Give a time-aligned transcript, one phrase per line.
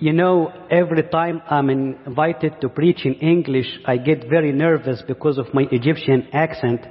[0.00, 5.36] You know, every time I'm invited to preach in English, I get very nervous because
[5.36, 6.86] of my Egyptian accent,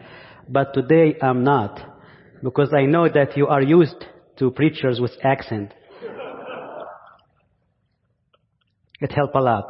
[0.47, 1.79] but today I'm not,
[2.43, 4.05] because I know that you are used
[4.37, 5.73] to preachers with accent.
[9.01, 9.65] It helps a lot.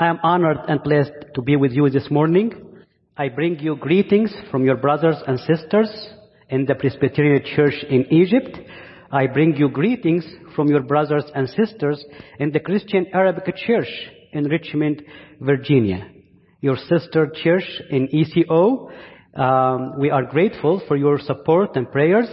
[0.00, 2.52] I am honored and blessed to be with you this morning.
[3.16, 5.88] I bring you greetings from your brothers and sisters
[6.48, 8.58] in the Presbyterian Church in Egypt.
[9.16, 12.04] I bring you greetings from your brothers and sisters
[12.38, 13.88] in the Christian Arabic Church
[14.34, 15.02] in Richmond,
[15.40, 16.06] Virginia.
[16.60, 18.90] Your sister church in ECO.
[19.34, 22.28] Um, we are grateful for your support and prayers.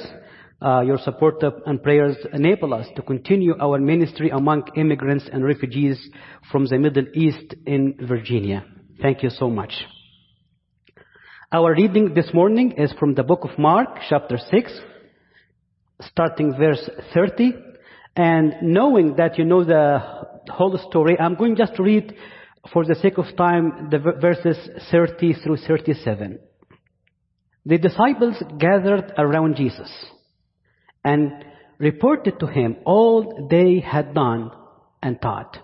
[0.62, 1.36] Uh, your support
[1.66, 5.98] and prayers enable us to continue our ministry among immigrants and refugees
[6.52, 8.66] from the Middle East in Virginia.
[9.02, 9.72] Thank you so much.
[11.50, 14.82] Our reading this morning is from the book of Mark, chapter 6,
[16.10, 17.54] starting verse 30.
[18.16, 20.00] And knowing that you know the
[20.50, 22.16] whole story, I'm going just to read,
[22.72, 24.58] for the sake of time, the verses
[24.92, 26.40] 30 through 37.
[27.66, 29.92] The disciples gathered around Jesus
[31.04, 31.46] and
[31.80, 34.52] reported to him all they had done
[35.02, 35.58] and taught.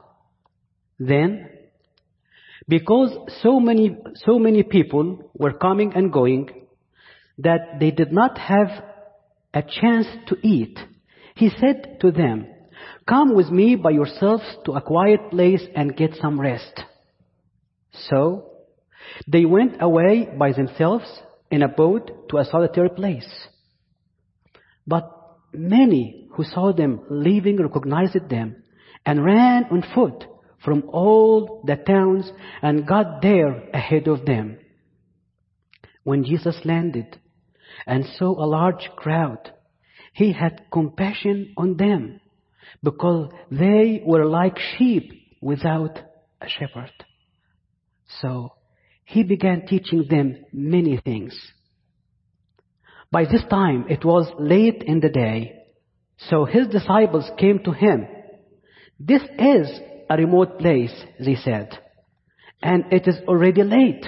[0.97, 1.49] Then,
[2.67, 6.49] because so many, so many people were coming and going
[7.37, 8.83] that they did not have
[9.53, 10.77] a chance to eat,
[11.35, 12.47] he said to them,
[13.07, 16.83] Come with me by yourselves to a quiet place and get some rest.
[17.91, 18.51] So,
[19.27, 21.05] they went away by themselves
[21.49, 23.27] in a boat to a solitary place.
[24.85, 25.09] But
[25.53, 28.63] many who saw them leaving recognized them
[29.05, 30.25] and ran on foot
[30.63, 34.59] from all the towns and got there ahead of them.
[36.03, 37.17] When Jesus landed
[37.85, 39.51] and saw a large crowd,
[40.13, 42.19] he had compassion on them
[42.83, 45.11] because they were like sheep
[45.41, 45.99] without
[46.41, 46.91] a shepherd.
[48.21, 48.53] So
[49.05, 51.39] he began teaching them many things.
[53.11, 55.55] By this time it was late in the day,
[56.29, 58.07] so his disciples came to him.
[58.99, 59.67] This is
[60.09, 61.77] a remote place, they said,
[62.61, 64.05] and it is already late.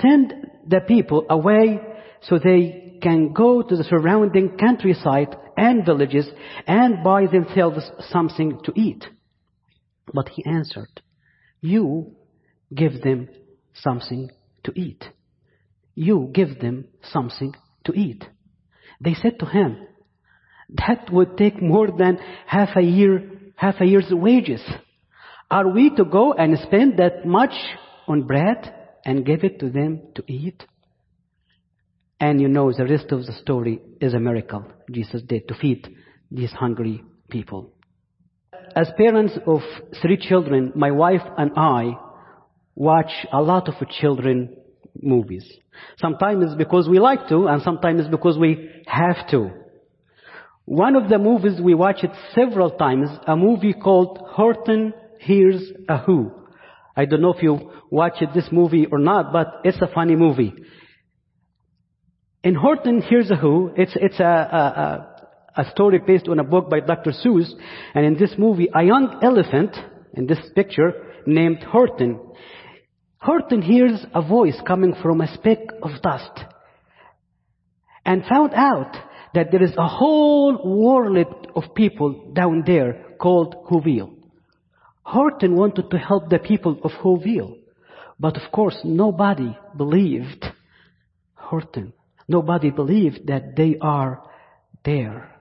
[0.00, 0.32] Send
[0.66, 1.80] the people away
[2.22, 6.28] so they can go to the surrounding countryside and villages
[6.66, 9.04] and buy themselves something to eat.
[10.12, 11.00] But he answered,
[11.60, 12.12] You
[12.74, 13.28] give them
[13.74, 14.30] something
[14.64, 15.04] to eat.
[15.94, 17.54] You give them something
[17.84, 18.24] to eat.
[19.00, 19.86] They said to him,
[20.86, 24.62] That would take more than half a year, half a year's wages.
[25.50, 27.54] Are we to go and spend that much
[28.08, 30.64] on bread and give it to them to eat?
[32.18, 35.86] And you know the rest of the story is a miracle Jesus did to feed
[36.30, 37.72] these hungry people.
[38.74, 39.60] As parents of
[40.00, 41.96] three children, my wife and I
[42.74, 44.56] watch a lot of children
[45.02, 45.46] movies.
[45.98, 49.50] Sometimes because we like to, and sometimes because we have to.
[50.64, 56.32] One of the movies we watched several times, a movie called Horton Hears a Who.
[56.96, 60.54] I don't know if you watched this movie or not, but it's a funny movie.
[62.46, 65.08] In Horton Hears a Who, it's, it's a,
[65.56, 67.10] a, a story based on a book by Dr.
[67.10, 67.50] Seuss,
[67.92, 69.74] and in this movie, a young elephant,
[70.14, 70.92] in this picture,
[71.26, 72.20] named Horton,
[73.18, 76.30] Horton hears a voice coming from a speck of dust
[78.04, 78.96] and found out
[79.34, 84.14] that there is a whole world of people down there called Whoville.
[85.02, 87.56] Horton wanted to help the people of Whoville,
[88.20, 90.44] but of course nobody believed
[91.34, 91.92] Horton.
[92.28, 94.22] Nobody believed that they are
[94.84, 95.32] there.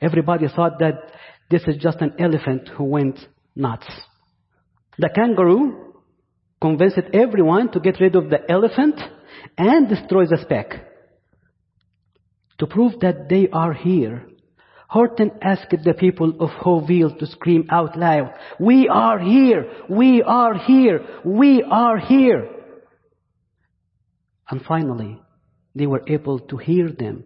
[0.00, 1.12] Everybody thought that
[1.50, 3.18] this is just an elephant who went
[3.56, 3.86] nuts.
[4.98, 5.94] The kangaroo
[6.60, 9.00] convinced everyone to get rid of the elephant
[9.58, 10.86] and destroy the speck.
[12.58, 14.26] To prove that they are here,
[14.88, 19.70] Horton asked the people of Whoville to scream out loud, We are here!
[19.88, 21.06] We are here!
[21.24, 22.50] We are here!
[24.50, 25.20] And finally,
[25.74, 27.24] they were able to hear them.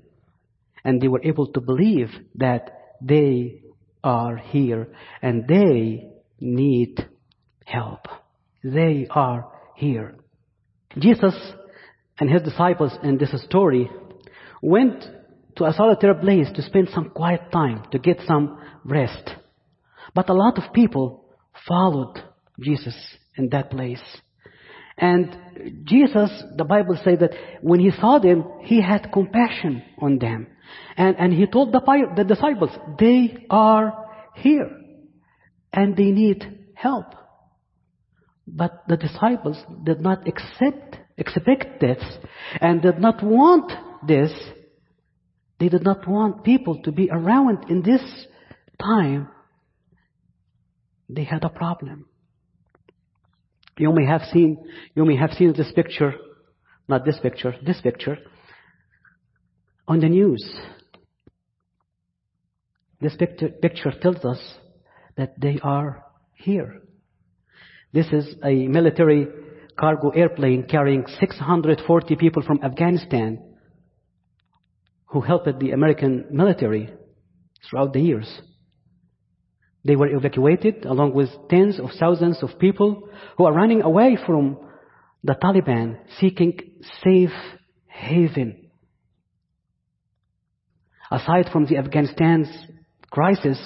[0.85, 3.62] And they were able to believe that they
[4.02, 4.88] are here
[5.23, 6.11] and they
[6.41, 7.08] need
[7.64, 8.06] help.
[8.62, 10.17] They are here.
[10.99, 11.35] Jesus
[12.20, 13.91] and his disciples in this story
[14.62, 15.05] went
[15.56, 19.31] to a solitary place to spend some quiet time, to get some rest.
[20.14, 21.25] But a lot of people
[21.67, 22.23] followed
[22.61, 22.94] Jesus
[23.37, 24.02] in that place.
[24.96, 25.37] And
[25.85, 27.32] Jesus, the Bible says that
[27.62, 30.46] when he saw them, he had compassion on them.
[30.96, 31.81] And, and he told the,
[32.17, 34.70] the disciples, they are here.
[35.75, 37.06] and they need help.
[38.46, 42.02] But the disciples did not accept, expect this
[42.61, 43.73] and did not want
[44.06, 44.31] this.
[45.58, 48.02] They did not want people to be around in this
[48.81, 49.29] time.
[51.08, 52.06] They had a problem.
[53.76, 56.15] You may have seen, you may have seen this picture,
[56.88, 58.19] not this picture, this picture,
[59.88, 60.43] on the news.
[63.00, 64.41] This picture, picture tells us
[65.17, 66.05] that they are
[66.35, 66.82] here.
[67.93, 69.26] This is a military
[69.79, 73.43] cargo airplane carrying 640 people from Afghanistan
[75.06, 76.93] who helped the American military
[77.69, 78.41] throughout the years.
[79.84, 84.58] They were evacuated along with tens of thousands of people who are running away from
[85.22, 86.58] the Taliban seeking
[87.02, 87.31] safe
[87.86, 88.70] haven.
[91.10, 92.48] Aside from the Afghanistan's
[93.10, 93.58] crisis,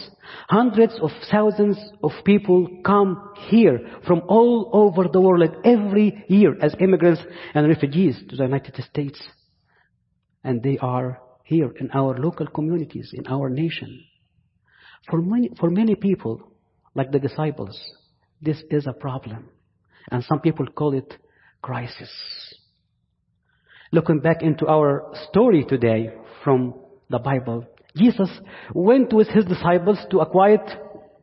[0.48, 6.74] hundreds of thousands of people come here from all over the world every year as
[6.80, 7.22] immigrants
[7.54, 9.20] and refugees to the United States.
[10.44, 14.04] And they are here in our local communities, in our nation.
[15.10, 16.42] For many, for many people,
[16.94, 17.78] like the disciples,
[18.40, 19.48] this is a problem.
[20.10, 21.14] And some people call it
[21.62, 22.10] crisis.
[23.90, 26.12] Looking back into our story today
[26.44, 26.74] from
[27.08, 27.66] the Bible,
[27.96, 28.30] Jesus
[28.74, 30.60] went with his disciples to a quiet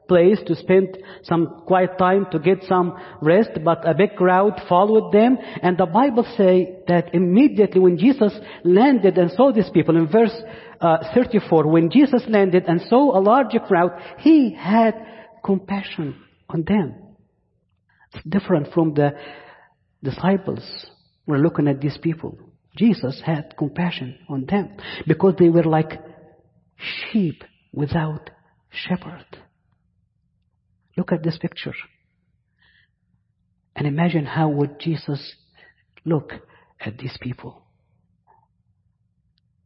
[0.07, 5.11] place to spend some quiet time to get some rest, but a big crowd followed
[5.11, 5.37] them.
[5.61, 8.33] And the Bible say that immediately when Jesus
[8.63, 10.35] landed and saw these people, in verse
[10.81, 14.93] uh, 34, when Jesus landed and saw a large crowd, he had
[15.43, 16.15] compassion
[16.49, 16.95] on them.
[18.13, 19.11] It's different from the
[20.03, 20.87] disciples.
[21.25, 22.37] We're looking at these people.
[22.77, 24.77] Jesus had compassion on them
[25.07, 25.91] because they were like
[27.11, 28.29] sheep without
[28.69, 29.25] shepherd.
[30.97, 31.73] Look at this picture.
[33.75, 35.35] And imagine how would Jesus
[36.05, 36.31] look
[36.79, 37.64] at these people.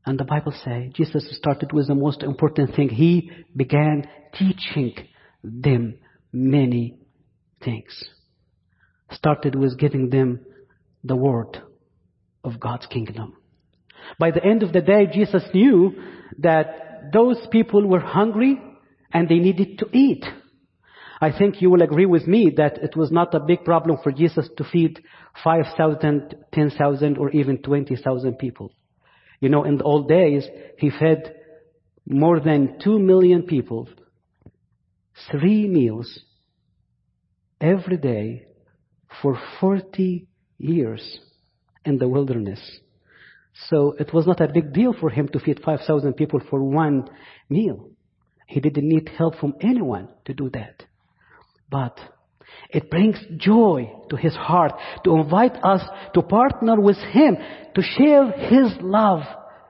[0.05, 2.89] And the Bible says Jesus started with the most important thing.
[2.89, 4.93] He began teaching
[5.43, 5.99] them
[6.31, 6.97] many
[7.63, 8.03] things.
[9.11, 10.39] Started with giving them
[11.03, 11.61] the word
[12.43, 13.33] of God's kingdom.
[14.17, 15.93] By the end of the day, Jesus knew
[16.39, 18.59] that those people were hungry
[19.11, 20.25] and they needed to eat.
[21.21, 24.11] I think you will agree with me that it was not a big problem for
[24.11, 25.01] Jesus to feed
[25.43, 28.71] 5,000, 10,000, or even 20,000 people.
[29.39, 30.45] You know, in the old days,
[30.77, 31.35] he fed
[32.05, 33.87] more than 2 million people,
[35.31, 36.19] three meals
[37.61, 38.47] every day
[39.21, 40.27] for 40
[40.57, 41.19] years
[41.85, 42.59] in the wilderness.
[43.69, 47.09] So it was not a big deal for him to feed 5,000 people for one
[47.49, 47.89] meal.
[48.47, 50.83] He didn't need help from anyone to do that.
[51.69, 51.99] But
[52.69, 54.73] it brings joy to his heart
[55.03, 55.81] to invite us
[56.13, 57.37] to partner with him
[57.75, 59.21] to share his love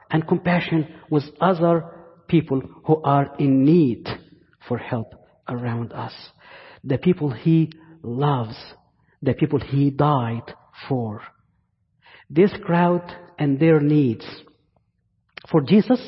[0.09, 1.85] and compassion with other
[2.27, 4.07] people who are in need
[4.67, 5.13] for help
[5.47, 6.13] around us.
[6.83, 7.71] The people he
[8.03, 8.55] loves,
[9.21, 10.53] the people he died
[10.87, 11.21] for.
[12.29, 13.03] This crowd
[13.37, 14.25] and their needs
[15.49, 15.99] for Jesus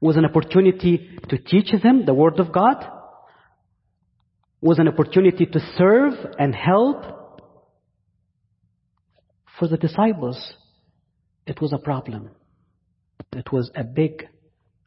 [0.00, 2.76] was an opportunity to teach them the Word of God,
[4.60, 7.04] was an opportunity to serve and help.
[9.58, 10.54] For the disciples,
[11.46, 12.30] it was a problem.
[13.32, 14.28] It was a big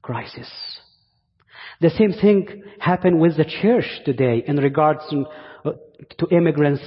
[0.01, 0.49] crisis.
[1.79, 5.25] The same thing happened with the church today in regards to,
[5.65, 5.71] uh,
[6.19, 6.83] to immigrants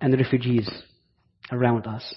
[0.00, 0.68] and refugees
[1.52, 2.14] around us.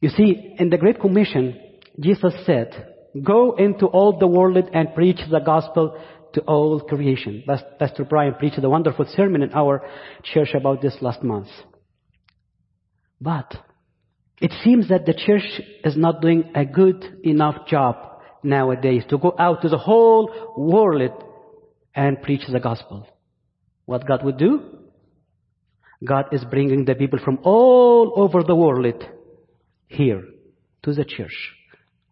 [0.00, 1.58] You see, in the Great Commission,
[1.98, 5.98] Jesus said, Go into all the world and preach the gospel
[6.34, 7.44] to all creation.
[7.78, 9.82] Pastor Brian preached a wonderful sermon in our
[10.22, 11.48] church about this last month.
[13.20, 13.54] But
[14.40, 17.96] it seems that the church is not doing a good enough job
[18.42, 21.10] nowadays to go out to the whole world
[21.94, 23.08] and preach the gospel.
[23.86, 24.78] What God would do?
[26.04, 29.02] God is bringing the people from all over the world
[29.88, 30.22] here
[30.84, 31.52] to the church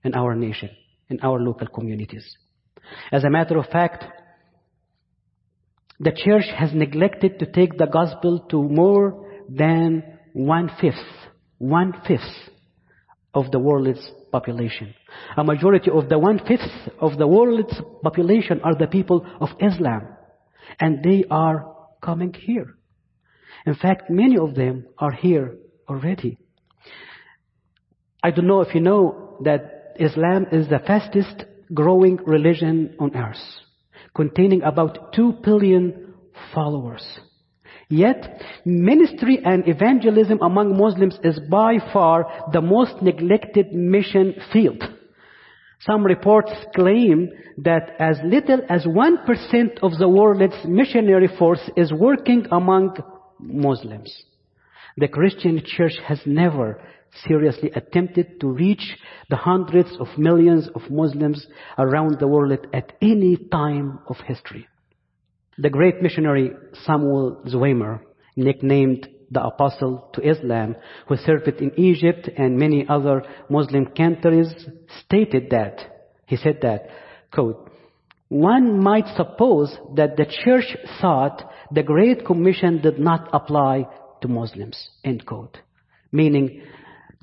[0.03, 0.71] in our nation,
[1.09, 2.37] in our local communities.
[3.13, 4.05] As a matter of fact,
[5.99, 10.03] the church has neglected to take the gospel to more than
[10.33, 10.95] one fifth,
[11.59, 12.51] one fifth
[13.33, 14.95] of the world's population.
[15.37, 20.09] A majority of the one fifth of the world's population are the people of Islam.
[20.81, 22.77] And they are coming here.
[23.67, 25.57] In fact, many of them are here
[25.89, 26.39] already.
[28.23, 33.37] I don't know if you know that Islam is the fastest growing religion on earth,
[34.15, 36.15] containing about 2 billion
[36.55, 37.05] followers.
[37.89, 44.83] Yet, ministry and evangelism among Muslims is by far the most neglected mission field.
[45.81, 52.47] Some reports claim that as little as 1% of the world's missionary force is working
[52.51, 52.97] among
[53.39, 54.13] Muslims.
[54.97, 56.81] The Christian church has never
[57.27, 58.97] seriously attempted to reach
[59.31, 61.47] the hundreds of millions of Muslims
[61.79, 64.67] around the world at any time of history.
[65.59, 66.53] The great missionary
[66.85, 68.01] Samuel Zwemer,
[68.37, 70.77] nicknamed the apostle to Islam,
[71.09, 74.53] who served in Egypt and many other Muslim countries,
[75.05, 76.89] stated that, he said that,
[77.33, 77.71] quote,
[78.29, 83.87] one might suppose that the church thought the Great Commission did not apply
[84.21, 85.59] to Muslims, end quote.
[86.13, 86.63] Meaning,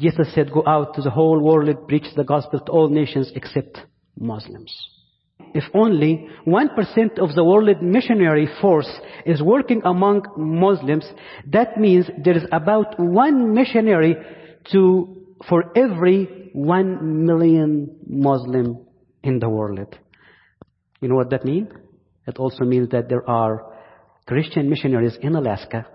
[0.04, 3.32] Jesus said, go out to the whole world, and preach the gospel to all nations
[3.36, 3.80] except
[4.20, 4.72] Muslims.
[5.54, 8.92] If only 1% of the world missionary force
[9.26, 11.06] is working among Muslims,
[11.48, 14.16] that means there is about one missionary
[14.74, 18.86] to, for every one million Muslim
[19.24, 19.96] in the world.
[21.00, 21.70] You know what that means?
[22.28, 23.72] It also means that there are
[24.28, 25.88] Christian missionaries in Alaska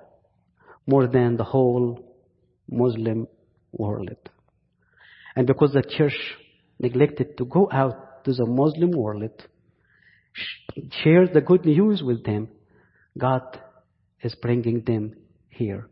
[0.87, 2.05] more than the whole
[2.71, 3.27] Muslim
[3.79, 4.11] world.
[5.35, 6.17] And because the church
[6.79, 9.31] neglected to go out to the Muslim world,
[11.03, 12.49] share the good news with them,
[13.17, 13.61] God
[14.23, 15.15] is bringing them
[15.49, 15.89] here.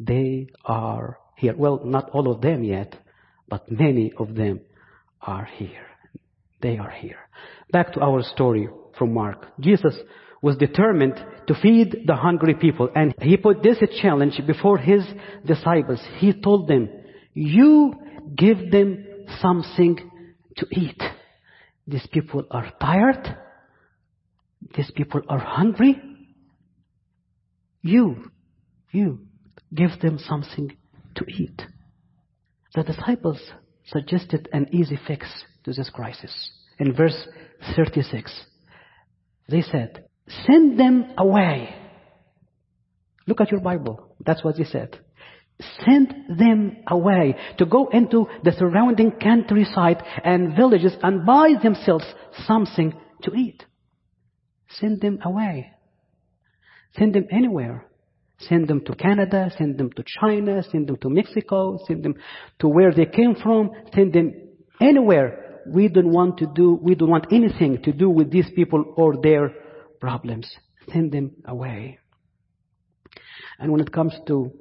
[0.00, 1.54] They are here.
[1.56, 2.94] Well, not all of them yet,
[3.48, 4.60] but many of them
[5.20, 5.86] are here.
[6.60, 7.18] They are here.
[7.72, 9.46] Back to our story from Mark.
[9.60, 9.94] Jesus
[10.42, 11.14] was determined
[11.46, 15.04] to feed the hungry people and he put this challenge before his
[15.44, 16.00] disciples.
[16.18, 16.88] He told them,
[17.38, 17.94] you
[18.36, 19.04] give them
[19.40, 19.96] something
[20.56, 21.00] to eat.
[21.86, 23.36] These people are tired.
[24.76, 26.02] These people are hungry.
[27.82, 28.30] You,
[28.90, 29.20] you
[29.72, 30.76] give them something
[31.14, 31.62] to eat.
[32.74, 33.40] The disciples
[33.86, 35.26] suggested an easy fix
[35.64, 36.50] to this crisis.
[36.80, 37.16] In verse
[37.76, 38.46] 36,
[39.48, 40.06] they said,
[40.44, 41.74] send them away.
[43.28, 44.16] Look at your Bible.
[44.26, 44.98] That's what they said.
[45.84, 52.04] Send them away to go into the surrounding countryside and villages and buy themselves
[52.46, 53.64] something to eat.
[54.70, 55.72] Send them away.
[56.96, 57.86] Send them anywhere.
[58.40, 62.14] Send them to Canada, send them to China, send them to Mexico, send them
[62.60, 64.32] to where they came from, send them
[64.80, 65.62] anywhere.
[65.66, 69.20] We don't want to do, we don't want anything to do with these people or
[69.20, 69.52] their
[70.00, 70.48] problems.
[70.92, 71.98] Send them away.
[73.58, 74.52] And when it comes to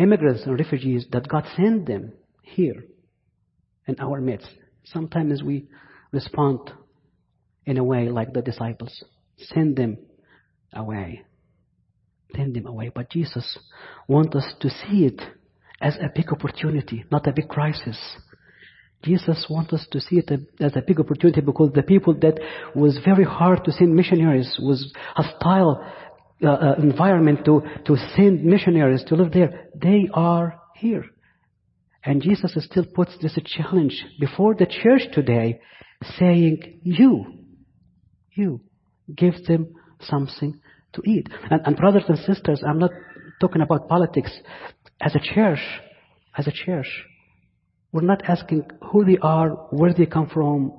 [0.00, 2.84] immigrants and refugees, that God sent them here
[3.86, 4.48] in our midst,
[4.84, 5.66] sometimes we
[6.12, 6.70] respond
[7.66, 9.04] in a way like the disciples.
[9.36, 9.98] Send them
[10.72, 11.22] away.
[12.34, 12.90] Send them away.
[12.94, 13.58] But Jesus
[14.08, 15.20] wants us to see it
[15.80, 17.98] as a big opportunity, not a big crisis.
[19.02, 20.30] Jesus wants us to see it
[20.60, 22.38] as a big opportunity because the people that
[22.74, 25.82] was very hard to send missionaries was hostile
[26.42, 29.68] uh, uh, environment to, to send missionaries to live there.
[29.74, 31.04] They are here.
[32.02, 35.60] And Jesus still puts this challenge before the church today
[36.18, 37.26] saying, you,
[38.34, 38.62] you,
[39.14, 40.58] give them something
[40.94, 41.28] to eat.
[41.50, 42.90] And, and brothers and sisters, I'm not
[43.40, 44.32] talking about politics.
[45.00, 45.60] As a church,
[46.36, 46.86] as a church,
[47.92, 50.72] we're not asking who they are, where they come from,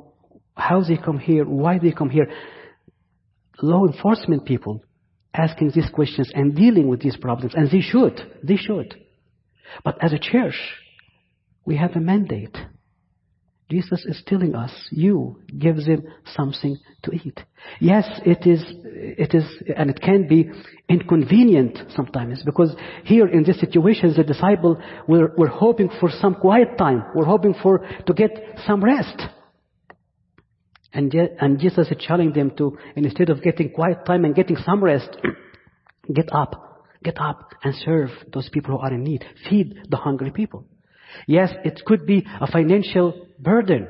[0.55, 2.31] how they come here, why they come here.
[3.61, 4.83] Law enforcement people
[5.33, 8.19] asking these questions and dealing with these problems, and they should.
[8.43, 8.95] They should.
[9.83, 10.55] But as a church,
[11.65, 12.57] we have a mandate.
[13.69, 16.03] Jesus is telling us, you give them
[16.35, 17.39] something to eat.
[17.79, 19.45] Yes, it is, it is,
[19.77, 20.51] and it can be
[20.89, 26.77] inconvenient sometimes because here in this situation, the disciple were, were hoping for some quiet
[26.77, 27.05] time.
[27.15, 28.31] We're hoping for, to get
[28.67, 29.21] some rest.
[30.93, 34.83] And, and Jesus is challenging them to, instead of getting quiet time and getting some
[34.83, 35.10] rest,
[36.13, 39.24] get up, get up and serve those people who are in need.
[39.50, 40.65] Feed the hungry people.
[41.27, 43.88] Yes, it could be a financial burden.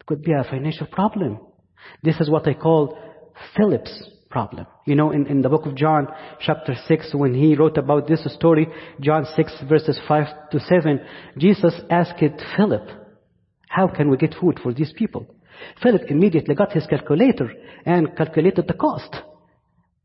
[0.00, 1.38] It could be a financial problem.
[2.02, 2.98] This is what I call
[3.56, 4.66] Philip's problem.
[4.84, 6.08] You know, in, in the book of John,
[6.40, 8.68] chapter 6, when he wrote about this story,
[9.00, 11.00] John 6 verses 5 to 7,
[11.38, 12.22] Jesus asked
[12.56, 12.88] Philip,
[13.68, 15.26] how can we get food for these people?
[15.82, 17.52] Philip immediately got his calculator
[17.84, 19.14] and calculated the cost.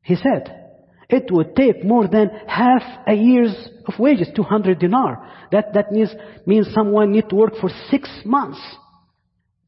[0.01, 0.63] He said,
[1.10, 3.55] it would take more than half a year's
[3.86, 5.29] of wages, 200 dinar.
[5.51, 6.13] That, that means,
[6.45, 8.60] means someone need to work for six months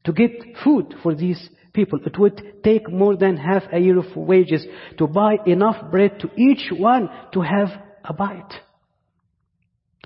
[0.04, 0.30] to get
[0.64, 2.00] food for these people.
[2.04, 4.66] It would take more than half a year of wages
[4.98, 7.68] to buy enough bread to each one to have
[8.04, 8.52] a bite.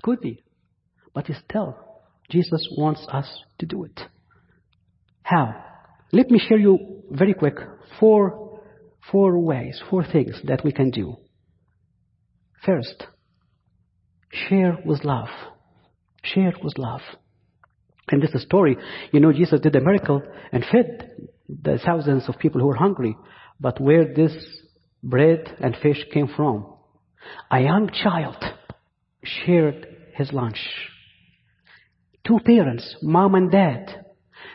[0.03, 0.43] Could be.
[1.13, 1.77] But still,
[2.29, 3.27] Jesus wants us
[3.59, 3.99] to do it.
[5.23, 5.70] How?
[6.13, 7.55] Let me share you very quick
[7.99, 8.59] four,
[9.11, 11.15] four ways, four things that we can do.
[12.65, 13.05] First,
[14.31, 15.29] share with love.
[16.23, 17.01] Share with love.
[18.09, 18.77] And this is a story,
[19.13, 21.11] you know, Jesus did a miracle and fed
[21.47, 23.15] the thousands of people who were hungry.
[23.59, 24.33] But where this
[25.01, 26.73] bread and fish came from?
[27.49, 28.43] A young child
[29.23, 30.59] shared his lunch.
[32.27, 34.05] Two parents, mom and dad,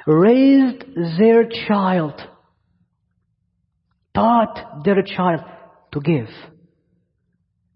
[0.06, 0.84] raised
[1.18, 2.20] their child,
[4.14, 5.40] taught their child
[5.92, 6.28] to give,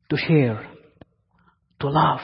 [0.09, 0.67] to share,
[1.81, 2.21] to love,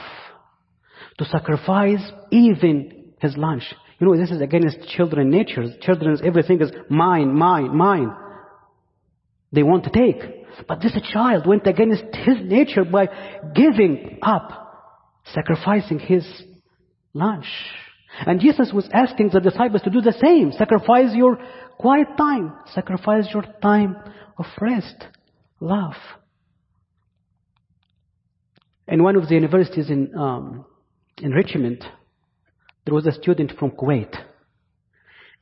[1.17, 3.63] to sacrifice even his lunch.
[3.99, 5.63] You know, this is against children nature.
[5.81, 8.11] Children's everything is mine, mine, mine.
[9.51, 10.21] They want to take.
[10.67, 13.07] But this child went against his nature by
[13.55, 14.51] giving up,
[15.33, 16.25] sacrificing his
[17.13, 17.47] lunch.
[18.25, 20.51] And Jesus was asking the disciples to do the same.
[20.51, 21.37] Sacrifice your
[21.77, 22.53] quiet time.
[22.73, 23.95] Sacrifice your time
[24.37, 25.05] of rest,
[25.59, 25.95] love.
[28.87, 30.65] In one of the universities in, um,
[31.21, 31.83] in Richmond,
[32.85, 34.15] there was a student from Kuwait.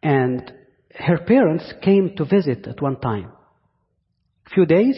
[0.01, 0.51] And
[0.95, 3.31] her parents came to visit at one time.
[4.48, 4.98] A few days,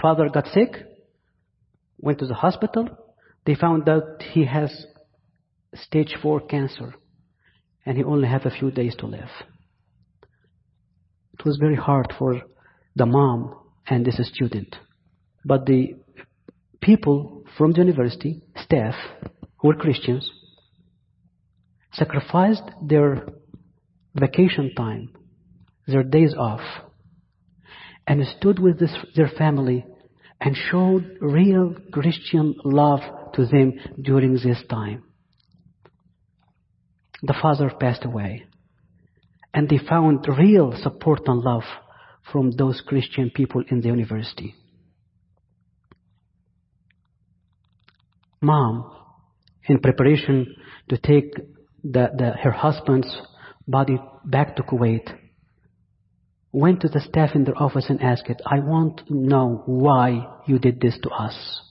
[0.00, 0.70] father got sick,
[1.98, 2.88] went to the hospital.
[3.44, 4.86] They found out he has
[5.74, 6.94] stage 4 cancer
[7.86, 9.28] and he only had a few days to live.
[11.38, 12.40] It was very hard for
[12.96, 13.54] the mom
[13.86, 14.76] and this student.
[15.44, 15.96] But the
[16.80, 18.94] people from the university, staff,
[19.58, 20.30] who were Christians,
[21.92, 23.26] sacrificed their
[24.14, 25.10] vacation time,
[25.86, 26.62] their days off,
[28.06, 29.84] and stood with this, their family
[30.40, 33.00] and showed real Christian love
[33.34, 35.02] to them during this time
[37.24, 38.44] the father passed away.
[39.52, 41.62] And they found real support and love
[42.30, 44.54] from those Christian people in the university.
[48.40, 48.90] Mom,
[49.68, 50.54] in preparation
[50.90, 51.34] to take
[51.82, 53.16] the, the, her husband's
[53.66, 55.08] body back to Kuwait,
[56.52, 60.26] went to the staff in their office and asked it, I want to know why
[60.46, 61.62] you did this to us.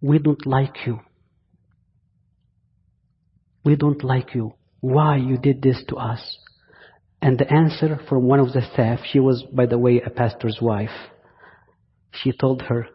[0.00, 1.00] We don't like you.
[3.64, 6.38] We don't like you why you did this to us.
[7.20, 10.58] And the answer from one of the staff, she was, by the way, a pastor's
[10.60, 10.90] wife.
[12.12, 12.86] She told her,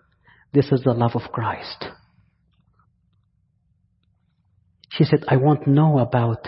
[0.53, 1.85] this is the love of Christ.
[4.91, 6.47] She said, I want to know about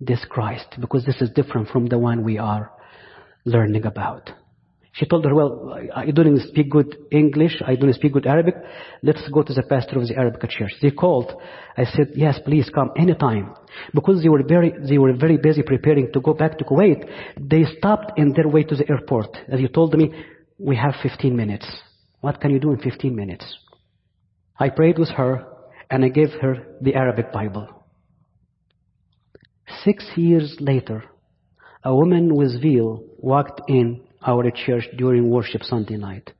[0.00, 2.72] this Christ because this is different from the one we are
[3.44, 4.30] learning about.
[4.96, 7.60] She told her, well, I don't speak good English.
[7.66, 8.54] I don't speak good Arabic.
[9.02, 10.72] Let's go to the pastor of the Arabic church.
[10.80, 11.34] They called.
[11.76, 13.54] I said, yes, please come anytime.
[13.92, 17.04] Because they were very, they were very busy preparing to go back to Kuwait,
[17.38, 19.36] they stopped in their way to the airport.
[19.52, 20.14] As you told me,
[20.58, 21.66] we have 15 minutes.
[22.22, 23.44] What can you do in 15 minutes?
[24.58, 25.46] I prayed with her
[25.90, 27.68] and I gave her the Arabic Bible.
[29.84, 31.04] Six years later,
[31.84, 36.30] a woman with veil walked in our church during worship Sunday night.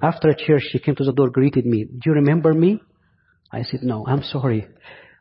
[0.00, 1.84] After church, she came to the door, greeted me.
[1.84, 2.80] Do you remember me?
[3.52, 4.66] I said, no, I'm sorry.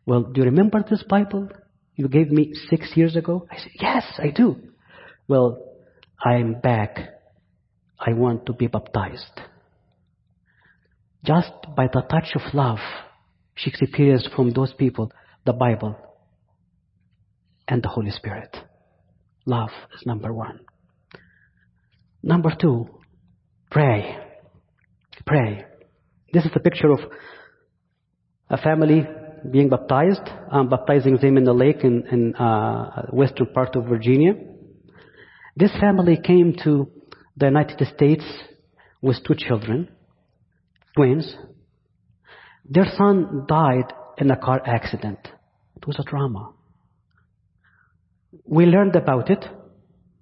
[0.06, 1.50] Well, do you remember this Bible
[1.96, 3.48] you gave me six years ago?
[3.52, 4.56] I said, yes, I do.
[5.28, 5.62] Well,
[6.24, 6.98] I'm back.
[8.00, 9.42] I want to be baptized.
[11.24, 12.80] Just by the touch of love,
[13.56, 15.12] she experienced from those people
[15.46, 15.96] the Bible
[17.68, 18.56] and the Holy Spirit.
[19.46, 20.62] Love is number one.
[22.24, 22.88] Number two,
[23.72, 24.18] pray.
[25.26, 25.66] Pray.
[26.34, 27.00] This is a picture of
[28.50, 29.08] a family
[29.50, 30.22] being baptized.
[30.52, 34.34] I'm baptizing them in the lake in, in uh, western part of Virginia.
[35.56, 36.90] This family came to
[37.36, 38.24] the United States
[39.02, 39.90] with two children,
[40.96, 41.36] twins.
[42.70, 45.20] Their son died in a car accident.
[45.76, 46.54] It was a drama.
[48.46, 49.44] We learned about it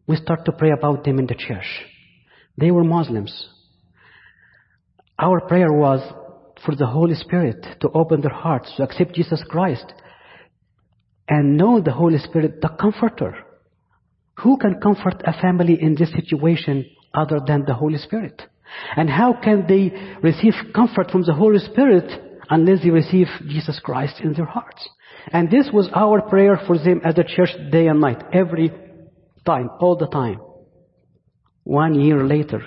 [0.09, 1.85] we start to pray about them in the church.
[2.57, 3.47] They were Muslims.
[5.19, 6.01] Our prayer was
[6.65, 9.85] for the Holy Spirit to open their hearts to accept Jesus Christ
[11.27, 13.35] and know the Holy Spirit, the Comforter.
[14.39, 18.41] Who can comfort a family in this situation other than the Holy Spirit?
[18.97, 19.91] And how can they
[20.23, 24.89] receive comfort from the Holy Spirit unless they receive Jesus Christ in their hearts?
[25.31, 28.71] And this was our prayer for them as a church day and night, every
[29.51, 30.39] time, all the time.
[31.63, 32.61] One year later,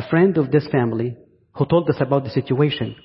[0.00, 1.10] a friend of this family
[1.54, 2.96] who told us about the situation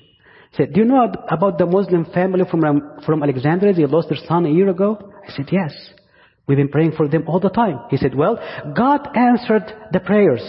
[0.56, 1.02] said, do you know
[1.36, 3.72] about the Muslim family from, um, from Alexandria?
[3.72, 4.90] They lost their son a year ago.
[5.26, 5.72] I said, yes.
[6.46, 7.78] We've been praying for them all the time.
[7.90, 8.34] He said, well,
[8.76, 10.44] God answered the prayers.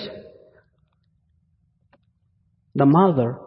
[2.75, 3.37] The mother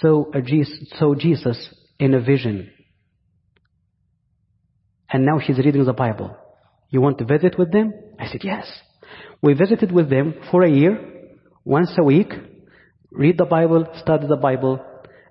[0.00, 1.58] saw, Jesus, saw Jesus
[1.98, 2.70] in a vision.
[5.10, 6.36] And now she's reading the Bible.
[6.94, 7.92] You want to visit with them?
[8.20, 8.70] I said, yes.
[9.42, 10.96] We visited with them for a year,
[11.64, 12.32] once a week,
[13.10, 14.78] read the Bible, study the Bible,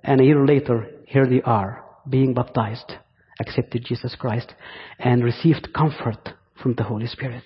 [0.04, 2.92] and a year later, here they are, being baptized,
[3.40, 4.54] accepted Jesus Christ,
[5.00, 7.46] and received comfort from the Holy Spirit.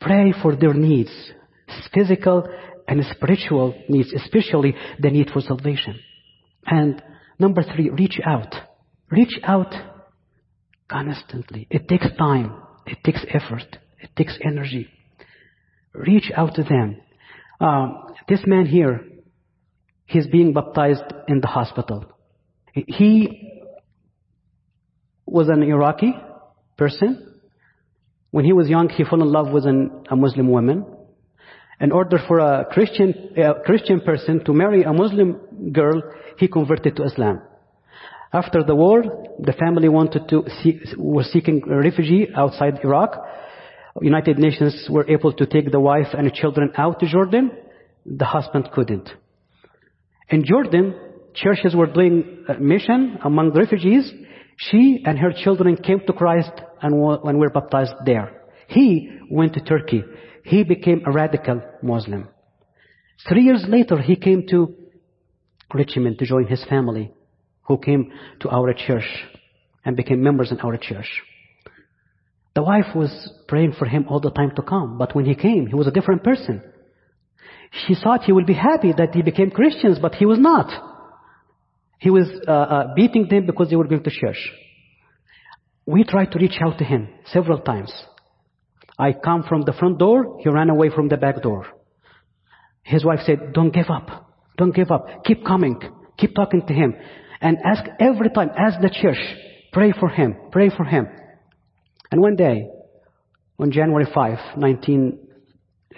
[0.00, 1.10] Pray for their needs,
[1.92, 2.46] physical
[2.86, 5.98] and spiritual needs, especially the need for salvation.
[6.64, 7.02] And
[7.40, 8.54] number three, reach out.
[9.10, 9.74] Reach out
[10.88, 11.66] constantly.
[11.70, 12.68] It takes time.
[12.86, 13.78] It takes effort.
[14.00, 14.88] It takes energy.
[15.94, 17.00] Reach out to them.
[17.60, 19.04] Um, this man here,
[20.06, 22.06] he's being baptized in the hospital.
[22.72, 23.62] He
[25.26, 26.14] was an Iraqi
[26.76, 27.40] person.
[28.30, 30.86] When he was young, he fell in love with an, a Muslim woman.
[31.80, 36.02] In order for a Christian, a Christian person to marry a Muslim girl,
[36.38, 37.42] he converted to Islam.
[38.32, 39.02] After the war,
[39.38, 43.14] the family wanted to see, were seeking refugee outside Iraq.
[44.00, 47.50] United Nations were able to take the wife and children out to Jordan.
[48.06, 49.10] The husband couldn't.
[50.30, 50.94] In Jordan,
[51.34, 54.10] churches were doing mission among the refugees.
[54.56, 58.40] She and her children came to Christ and were baptized there.
[58.68, 60.04] He went to Turkey.
[60.44, 62.28] He became a radical Muslim.
[63.28, 64.74] Three years later, he came to
[65.74, 67.12] Richmond to join his family
[67.64, 69.08] who came to our church
[69.84, 71.08] and became members in our church.
[72.54, 75.66] The wife was praying for him all the time to come, but when he came,
[75.66, 76.62] he was a different person.
[77.86, 80.70] She thought he would be happy that he became Christians, but he was not.
[81.98, 84.52] He was uh, uh, beating them because they were going to church.
[85.86, 87.92] We tried to reach out to him several times.
[88.98, 91.66] I come from the front door, he ran away from the back door.
[92.82, 94.30] His wife said, don't give up.
[94.58, 95.06] Don't give up.
[95.24, 95.80] Keep coming.
[96.18, 96.94] Keep talking to him
[97.42, 99.18] and ask every time, ask the church,
[99.72, 101.08] pray for him, pray for him.
[102.10, 102.68] And one day,
[103.58, 105.18] on January 5, 19,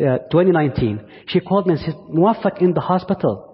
[0.00, 3.50] uh, 2019, she called me and said, Muwafaq in the hospital.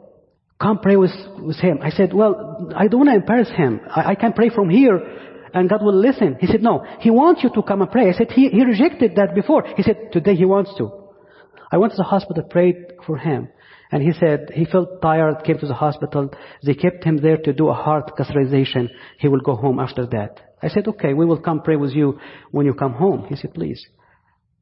[0.61, 1.79] Come pray with, with him.
[1.83, 3.81] I said, well, I don't want to embarrass him.
[3.89, 5.01] I, I can pray from here
[5.53, 6.37] and God will listen.
[6.39, 8.09] He said, no, he wants you to come and pray.
[8.09, 9.65] I said, he, he rejected that before.
[9.77, 10.91] He said, today he wants to.
[11.73, 12.77] I went to the hospital, prayed
[13.07, 13.49] for him.
[13.93, 16.31] And he said he felt tired, came to the hospital.
[16.65, 18.89] They kept him there to do a heart catheterization.
[19.19, 20.55] He will go home after that.
[20.63, 22.19] I said, okay, we will come pray with you
[22.51, 23.27] when you come home.
[23.29, 23.85] He said, please.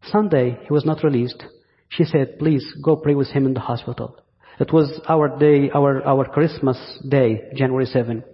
[0.05, 1.43] Sunday, he was not released.
[1.91, 4.17] She said, please go pray with him in the hospital.
[4.61, 8.25] It was our day, our, our Christmas day, January 7.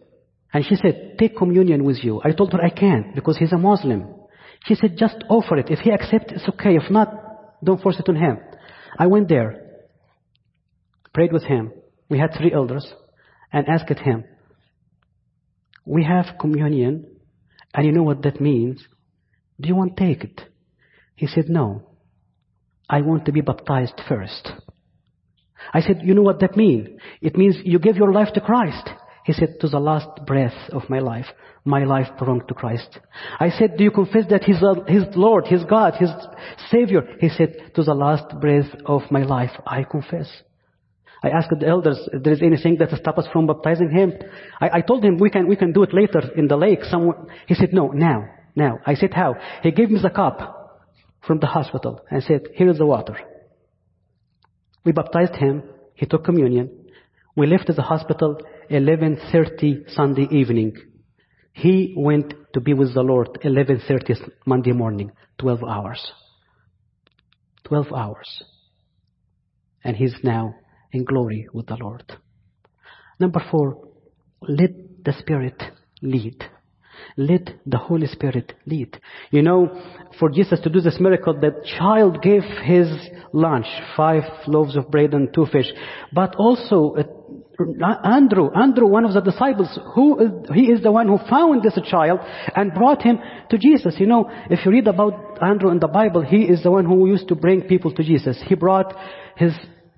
[0.52, 2.20] And she said, take communion with you.
[2.24, 4.07] I told her I can't because he's a Muslim.
[4.66, 5.66] She said, just offer it.
[5.70, 6.76] If he accepts, it's okay.
[6.76, 7.12] If not,
[7.62, 8.38] don't force it on him.
[8.98, 9.63] I went there
[11.14, 11.72] prayed with him.
[12.11, 12.87] We had three elders
[13.53, 14.24] and asked him,
[15.87, 17.07] we have communion
[17.72, 18.85] and you know what that means.
[19.61, 20.40] Do you want to take it?
[21.14, 21.88] He said, no.
[22.88, 24.50] I want to be baptized first.
[25.72, 27.00] I said, you know what that means?
[27.22, 28.90] It means you give your life to Christ.
[29.24, 31.24] He said, to the last breath of my life,
[31.64, 32.98] my life belonged to Christ.
[33.40, 36.11] I said, do you confess that He's, uh, His Lord, His God, His
[36.70, 37.03] Savior?
[37.20, 40.29] He said, to the last breath of my life, I confess.
[41.24, 44.12] I asked the elders if there is anything that stops us from baptizing him.
[44.60, 46.84] I, I told him we can, we can do it later in the lake.
[46.84, 47.16] Somewhere.
[47.48, 48.78] He said, no, now, now.
[48.84, 49.34] I said, how?
[49.62, 50.92] He gave me the cup
[51.26, 53.16] from the hospital and said, here is the water.
[54.84, 55.62] We baptized him.
[55.94, 56.90] He took communion.
[57.34, 60.76] We left the hospital 11.30 Sunday evening.
[61.54, 66.12] He went to be with the Lord 11.30 Monday morning, 12 hours.
[67.64, 68.42] 12 hours.
[69.82, 70.56] And he's now
[70.94, 72.04] in glory with the Lord.
[73.18, 73.88] Number four,
[74.42, 75.62] let the Spirit
[76.00, 76.42] lead.
[77.16, 78.98] Let the Holy Spirit lead.
[79.30, 79.68] You know,
[80.18, 82.88] for Jesus to do this miracle, the child gave his
[83.33, 85.66] lunch, five loaves of bread and two fish.
[86.12, 87.02] But also, uh,
[88.04, 92.20] Andrew, Andrew, one of the disciples, who he is the one who found this child
[92.57, 93.18] and brought him
[93.50, 93.94] to Jesus.
[93.98, 97.07] You know, if you read about Andrew in the Bible, he is the one who
[97.07, 98.42] used to bring people to Jesus.
[98.46, 98.94] He brought
[99.37, 99.52] his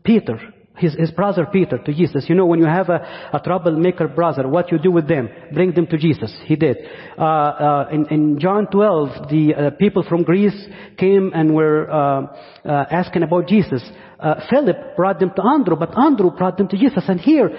[0.05, 0.39] Peter,
[0.79, 2.27] his, his brother Peter to Jesus.
[2.29, 5.29] You know, when you have a, a troublemaker brother, what you do with them?
[5.53, 6.37] Bring them to Jesus.
[6.45, 6.77] He did.
[7.19, 10.67] Uh, uh, in, in, John 12, the uh, people from Greece
[10.99, 12.27] came and were uh,
[12.65, 13.83] uh, asking about Jesus.
[14.21, 17.05] Uh, Philip brought them to Andrew, but Andrew brought them to Jesus.
[17.09, 17.51] And here,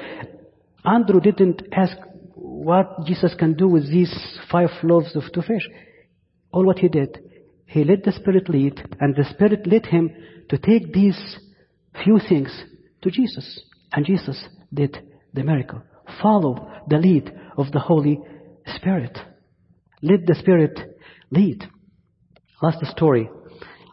[0.86, 1.98] Andrew didn't ask
[2.36, 4.14] what Jesus can do with these
[4.52, 5.68] five loaves of two fish.
[6.52, 7.20] All what he did,
[7.66, 10.10] he let the Spirit lead, and the Spirit led him
[10.50, 11.38] to take these
[12.04, 12.64] few things
[13.10, 13.62] to Jesus.
[13.92, 14.44] And Jesus
[14.74, 14.98] did
[15.34, 15.82] the miracle.
[16.22, 18.20] Follow the lead of the Holy
[18.76, 19.18] Spirit.
[20.02, 20.78] Let the Spirit
[21.32, 21.64] lead.
[22.62, 23.30] Last story.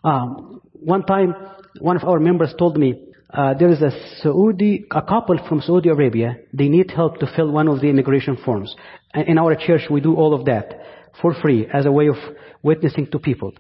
[0.03, 1.35] Um, one time,
[1.81, 2.95] one of our members told me
[3.33, 3.91] uh, there is a
[4.23, 6.37] Saudi, a couple from Saudi Arabia.
[6.53, 8.75] They need help to fill one of the immigration forms.
[9.15, 10.75] In our church, we do all of that
[11.21, 12.17] for free as a way of
[12.63, 13.53] witnessing to people.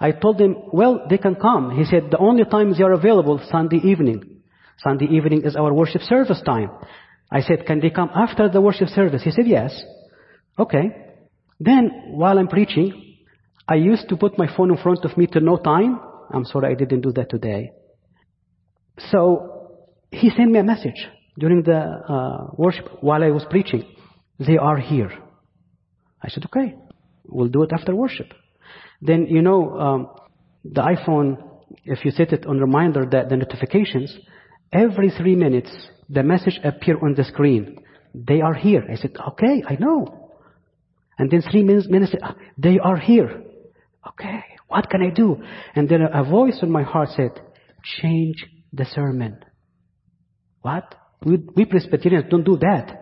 [0.00, 1.76] I told him, well, they can come.
[1.76, 4.39] He said, the only time they are available, Sunday evening.
[4.82, 6.70] Sunday evening is our worship service time.
[7.30, 9.22] I said, can they come after the worship service?
[9.22, 9.82] He said, yes.
[10.58, 10.90] Okay.
[11.58, 13.16] Then, while I'm preaching,
[13.68, 16.00] I used to put my phone in front of me to know time.
[16.32, 17.72] I'm sorry I didn't do that today.
[19.10, 21.06] So, he sent me a message
[21.38, 23.84] during the uh, worship while I was preaching.
[24.38, 25.12] They are here.
[26.22, 26.74] I said, okay,
[27.26, 28.32] we'll do it after worship.
[29.02, 30.08] Then, you know, um,
[30.64, 31.42] the iPhone,
[31.84, 34.14] if you set it on reminder that the notifications,
[34.72, 35.70] every three minutes,
[36.08, 37.78] the message appear on the screen.
[38.14, 38.84] They are here.
[38.90, 40.30] I said, okay, I know.
[41.18, 42.14] And then three minutes, minutes
[42.58, 43.42] they are here.
[44.08, 45.42] Okay, what can I do?
[45.74, 47.32] And then a voice in my heart said,
[48.00, 49.38] change the sermon.
[50.62, 50.94] What?
[51.24, 52.96] We, we Presbyterians don't do that.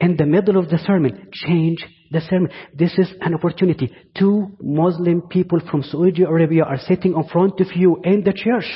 [0.00, 2.50] In the middle of the sermon, change the sermon.
[2.74, 3.94] This is an opportunity.
[4.18, 8.68] Two Muslim people from Saudi Arabia are sitting in front of you in the church.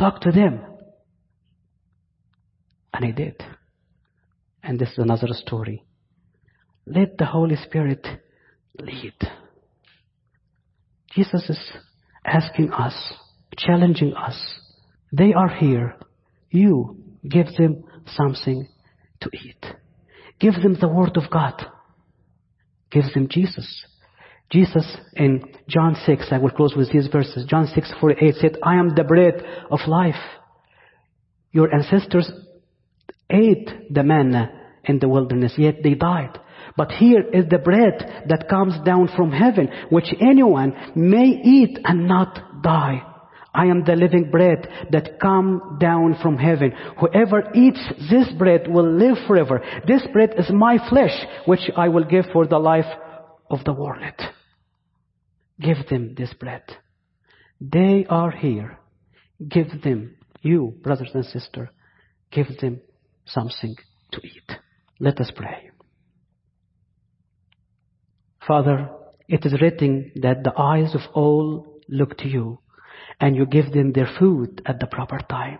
[0.00, 0.62] Talk to them.
[2.94, 3.34] And I did.
[4.62, 5.84] And this is another story.
[6.86, 8.06] Let the Holy Spirit
[8.78, 9.12] lead.
[11.12, 11.72] Jesus is
[12.24, 12.94] asking us,
[13.58, 14.42] challenging us.
[15.12, 15.96] They are here.
[16.50, 16.96] You
[17.28, 18.68] give them something
[19.20, 19.66] to eat.
[20.38, 21.62] Give them the Word of God.
[22.90, 23.84] Give them Jesus.
[24.50, 27.46] Jesus in John 6, I will close with these verses.
[27.46, 30.14] John 6, 48 said, I am the bread of life.
[31.52, 32.30] Your ancestors
[33.30, 34.50] ate the manna
[34.84, 36.38] in the wilderness, yet they died.
[36.76, 42.08] But here is the bread that comes down from heaven, which anyone may eat and
[42.08, 43.02] not die.
[43.52, 46.72] I am the living bread that come down from heaven.
[47.00, 49.62] Whoever eats this bread will live forever.
[49.86, 52.86] This bread is my flesh, which I will give for the life
[53.48, 54.02] of the world.
[55.60, 56.62] Give them this bread.
[57.60, 58.78] They are here.
[59.46, 61.68] Give them, you, brothers and sisters,
[62.30, 62.80] give them
[63.26, 63.76] something
[64.12, 64.56] to eat.
[64.98, 65.70] Let us pray.
[68.46, 68.88] Father,
[69.28, 72.58] it is written that the eyes of all look to you
[73.20, 75.58] and you give them their food at the proper time.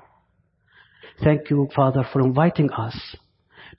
[1.22, 3.16] Thank you, Father, for inviting us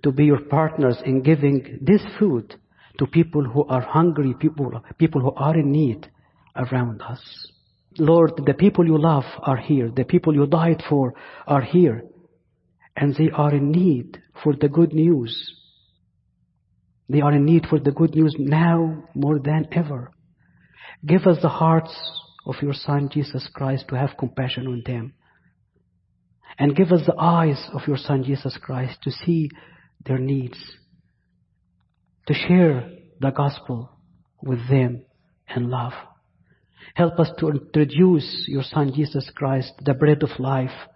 [0.03, 2.55] to be your partners in giving this food
[2.99, 6.10] to people who are hungry, people, people who are in need
[6.55, 7.21] around us.
[7.97, 9.91] Lord, the people you love are here.
[9.93, 11.13] The people you died for
[11.45, 12.03] are here.
[12.95, 15.55] And they are in need for the good news.
[17.09, 20.11] They are in need for the good news now more than ever.
[21.05, 21.93] Give us the hearts
[22.45, 25.13] of your Son Jesus Christ to have compassion on them.
[26.57, 29.49] And give us the eyes of your Son Jesus Christ to see
[30.05, 30.57] their needs,
[32.27, 33.91] to share the gospel
[34.41, 35.03] with them
[35.55, 35.93] in love.
[36.95, 40.89] Help us to introduce your Son Jesus Christ, the bread of life,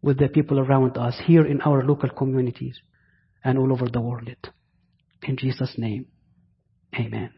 [0.00, 2.80] with the people around us here in our local communities
[3.44, 4.28] and all over the world.
[5.22, 6.06] In Jesus' name,
[6.98, 7.30] amen.